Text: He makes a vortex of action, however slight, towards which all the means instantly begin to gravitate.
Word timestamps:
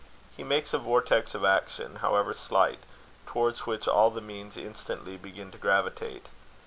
He 0.35 0.43
makes 0.43 0.73
a 0.73 0.79
vortex 0.79 1.35
of 1.35 1.45
action, 1.45 1.97
however 1.97 2.33
slight, 2.33 2.79
towards 3.27 3.67
which 3.67 3.87
all 3.87 4.09
the 4.09 4.19
means 4.19 4.57
instantly 4.57 5.15
begin 5.15 5.51
to 5.51 5.59
gravitate. 5.59 6.25